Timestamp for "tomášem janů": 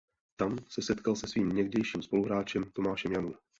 2.71-3.33